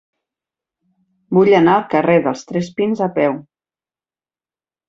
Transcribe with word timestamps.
Vull 1.37 1.53
anar 1.57 1.75
al 1.81 1.85
carrer 1.93 2.17
dels 2.29 2.43
Tres 2.53 2.73
Pins 2.81 3.05
a 3.09 3.11
peu. 3.19 3.37